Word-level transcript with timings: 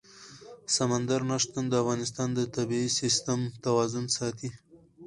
سمندر 0.75 1.21
نه 1.29 1.37
شتون 1.43 1.65
د 1.69 1.73
افغانستان 1.83 2.29
د 2.33 2.39
طبعي 2.55 2.87
سیسټم 2.99 3.39
توازن 3.65 4.05
ساتي. 4.17 4.49